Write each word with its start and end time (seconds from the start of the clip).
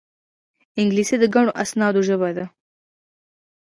انګلیسي 0.79 1.15
د 1.19 1.23
ګڼو 1.33 1.51
اسنادو 1.63 2.01
ژبه 2.07 2.29
ده 2.37 2.45